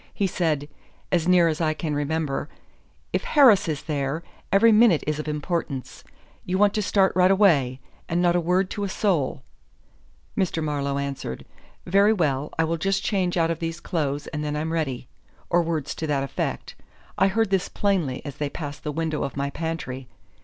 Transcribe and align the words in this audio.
He 0.15 0.25
said, 0.25 0.67
as 1.11 1.27
near 1.27 1.47
as 1.47 1.61
I 1.61 1.75
can 1.75 1.93
remember: 1.93 2.49
'If 3.13 3.23
Harris 3.23 3.67
is 3.67 3.83
there, 3.83 4.23
every 4.51 4.71
minute 4.71 5.03
is 5.05 5.19
of 5.19 5.27
importance. 5.27 6.03
You 6.43 6.57
want 6.57 6.73
to 6.73 6.81
start 6.81 7.15
right 7.15 7.29
away. 7.29 7.79
And 8.09 8.19
not 8.19 8.35
a 8.35 8.39
word 8.41 8.71
to 8.71 8.83
a 8.83 8.89
soul.' 8.89 9.43
Mr. 10.35 10.63
Marlowe 10.63 10.97
answered: 10.97 11.45
'Very 11.85 12.13
well. 12.13 12.51
I 12.57 12.63
will 12.63 12.77
just 12.77 13.03
change 13.03 13.37
out 13.37 13.51
of 13.51 13.59
these 13.59 13.79
clothes 13.79 14.25
and 14.25 14.43
then 14.43 14.55
I'm 14.55 14.73
ready' 14.73 15.07
or 15.51 15.61
words 15.61 15.93
to 15.93 16.07
that 16.07 16.23
effect. 16.23 16.73
I 17.19 17.27
heard 17.27 17.51
this 17.51 17.69
plainly 17.69 18.25
as 18.25 18.37
they 18.37 18.49
passed 18.49 18.83
the 18.83 18.91
window 18.91 19.21
of 19.23 19.37
my 19.37 19.51
pantry. 19.51 20.07